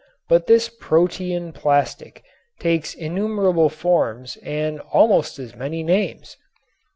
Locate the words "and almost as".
4.41-5.55